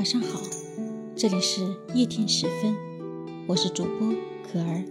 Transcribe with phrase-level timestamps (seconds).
[0.00, 0.40] 晚上好，
[1.14, 2.74] 这里是夜听时分，
[3.46, 4.08] 我是主播
[4.42, 4.82] 可儿。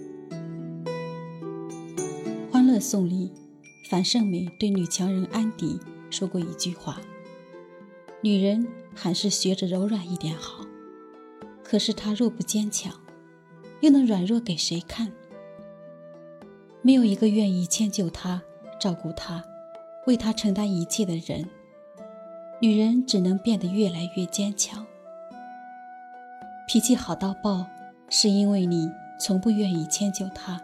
[2.51, 3.31] 欢乐颂里，
[3.89, 5.79] 樊胜美对女强人安迪
[6.11, 7.01] 说过一句话
[8.21, 10.63] ：“女人还是学着柔软一点好。”
[11.65, 12.93] 可是她若不坚强，
[13.81, 15.11] 又能软弱给谁看？
[16.83, 18.43] 没有一个愿意迁就她、
[18.79, 19.43] 照顾她、
[20.05, 21.49] 为她承担一切的人。
[22.61, 24.85] 女人只能变得越来越坚强。
[26.71, 27.65] 脾气好到爆，
[28.09, 30.61] 是因为你从不愿意迁就他。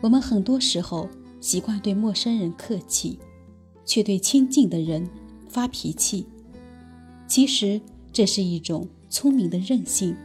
[0.00, 1.08] 我们很多时候
[1.40, 3.20] 习惯对陌生人客气，
[3.84, 5.08] 却对亲近的人
[5.48, 6.26] 发脾气。
[7.28, 7.80] 其实
[8.12, 10.16] 这是一种聪明的任性，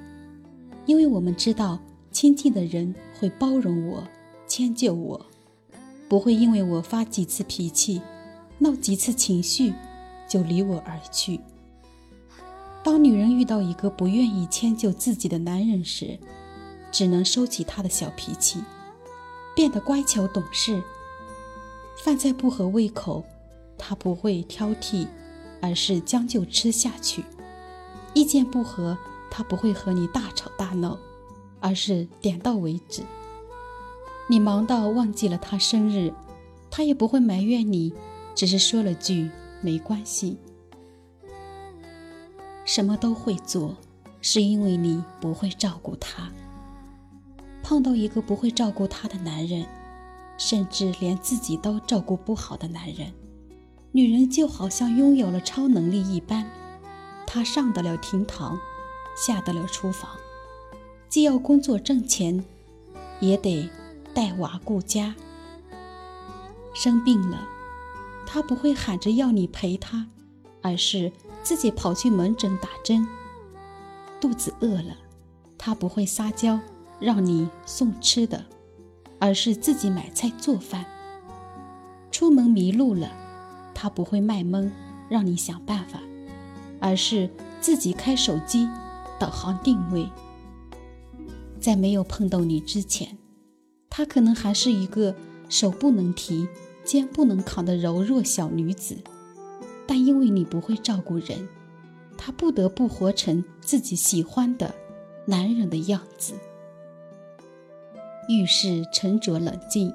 [0.88, 1.78] 因为我们知道
[2.09, 4.04] 亲近的人会包容我、
[4.48, 5.23] 迁就我，
[6.09, 8.02] 不会因为我发几次脾气、
[8.58, 9.72] 闹几次情绪。
[10.28, 11.39] 就离我而去。
[12.84, 16.20] 当女人遇到一个不愿意迁就自己的男人时，
[16.92, 18.62] 只能收起他的小脾气，
[19.56, 20.84] 变得乖巧懂事。
[22.04, 23.23] 饭菜不合胃口，
[23.78, 25.08] 他不会挑剔，
[25.61, 27.22] 而是将就吃下去；
[28.14, 28.98] 意见不合，
[29.31, 31.00] 他不会和你大吵大闹，
[31.61, 33.02] 而是点到为止。
[34.28, 36.14] 你忙到忘记了他生日，
[36.70, 37.94] 他也不会埋怨你，
[38.36, 39.31] 只是说了句。
[39.61, 40.36] 没关系，
[42.66, 43.75] 什么都会做，
[44.22, 46.31] 是因为你不会照顾他。
[47.61, 49.66] 碰到一个不会照顾他的男人，
[50.38, 53.14] 甚至连自己都照顾不好的男人，
[53.92, 56.50] 女人就好像拥有了超能力一般，
[57.25, 58.59] 她上得了厅堂，
[59.16, 60.09] 下得了厨房，
[61.09, 62.44] 既要工作挣钱，
[63.20, 63.70] 也得
[64.14, 65.16] 带娃顾家。
[66.73, 67.50] 生病了。
[68.25, 70.08] 她不会喊着要你陪她，
[70.64, 71.11] 而是
[71.44, 73.05] 自己跑去门诊打针。
[74.19, 74.95] 肚子饿了，
[75.58, 76.59] 他不会撒娇
[76.99, 78.45] 让你送吃的，
[79.20, 80.86] 而是自己买菜做饭。
[82.09, 83.11] 出门迷路了，
[83.73, 84.71] 他不会卖萌
[85.09, 85.99] 让你想办法，
[86.80, 88.67] 而是自己开手机
[89.20, 90.09] 导航定位。
[91.59, 93.17] 在没有碰到你之前，
[93.89, 95.15] 他可能还是一个
[95.49, 96.48] 手不能提。
[96.86, 98.98] 肩不能扛的柔弱小女子，
[99.88, 101.48] 但因为你不会照顾人，
[102.17, 104.73] 他不得不活成自己喜欢的
[105.26, 106.33] 男人的样子。
[108.30, 109.94] 遇事沉着冷静，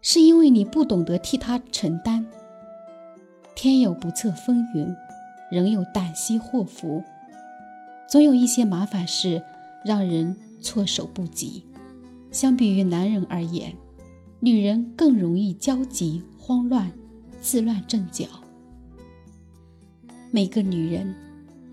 [0.00, 2.26] 是因为你不懂得替他承担。
[3.54, 4.88] 天有不测风云，
[5.50, 7.04] 人有旦夕祸福，
[8.08, 9.42] 总有一些麻烦事
[9.84, 11.64] 让人措手不及。
[12.30, 13.76] 相比于男人而言，
[14.38, 16.90] 女人更容易焦急、慌乱、
[17.42, 18.26] 自乱阵脚。
[20.32, 21.12] 每个女人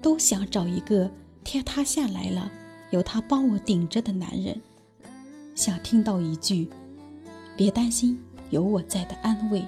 [0.01, 1.11] 都想找一个
[1.43, 2.51] 天塌下来了
[2.89, 4.59] 有他帮我顶着的男人，
[5.53, 6.67] 想听到一句
[7.55, 8.19] “别担心，
[8.49, 9.63] 有我在”的安慰。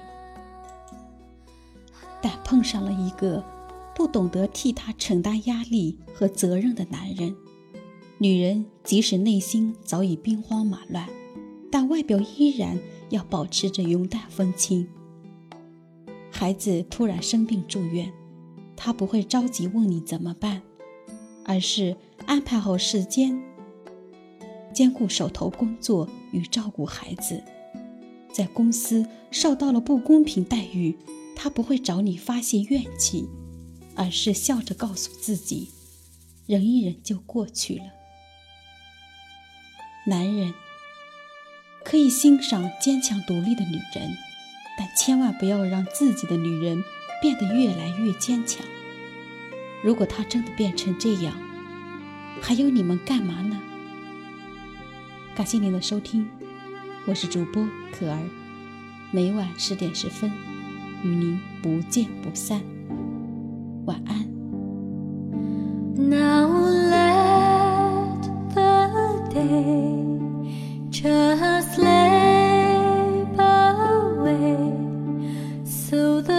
[2.20, 3.44] 但碰上了一个
[3.94, 7.36] 不懂得替她承担压力和责任的男人，
[8.18, 11.08] 女人即使内心早已兵荒马乱。
[11.70, 12.76] 但外表依然
[13.10, 14.88] 要保持着云淡风轻。
[16.32, 18.12] 孩子突然生病住院，
[18.82, 20.62] 他不会着急问你怎么办，
[21.44, 23.38] 而是安排好时间，
[24.72, 27.44] 兼顾手头工作与照顾孩子。
[28.32, 30.96] 在公司受到了不公平待遇，
[31.36, 33.28] 他不会找你发泄怨气，
[33.94, 35.68] 而是笑着告诉自己，
[36.46, 37.84] 忍一忍就过去了。
[40.06, 40.54] 男人。
[41.82, 44.16] 可以欣赏坚强独立的女人，
[44.78, 46.84] 但千万不要让自己的女人
[47.20, 48.64] 变得越来越坚强。
[49.82, 51.34] 如果他真的变成这样，
[52.40, 53.58] 还要你们干嘛呢？
[55.34, 56.28] 感谢您的收听，
[57.06, 58.18] 我是主播可儿，
[59.10, 60.30] 每晚十点十分
[61.02, 62.60] 与您不见不散。
[63.86, 64.28] 晚安。
[71.02, 71.36] your
[75.64, 76.29] soul.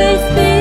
[0.00, 0.59] always be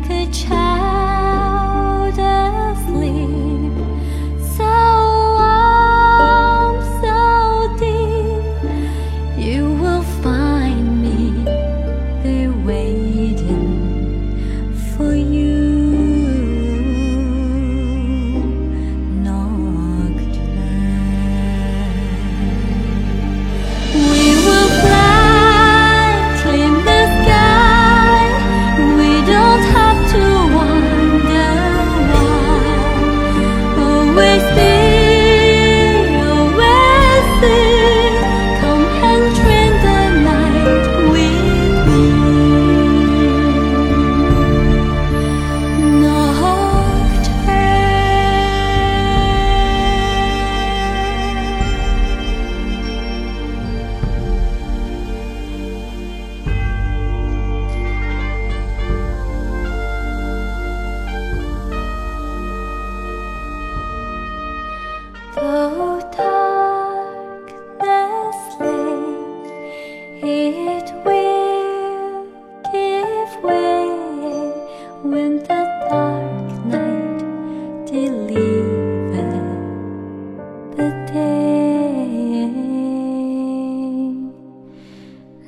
[0.00, 0.69] like a child.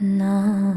[0.02, 0.71] 那